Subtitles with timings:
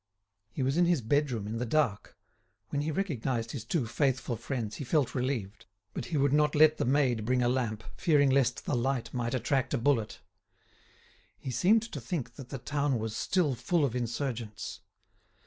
[0.51, 2.17] He was in his bedroom, in the dark.
[2.69, 6.77] When he recognised his two faithful friends he felt relieved; but he would not let
[6.77, 10.19] the maid bring a lamp, fearing lest the light might attract a bullet.
[11.37, 14.79] He seemed to think that the town was still full of insurgents.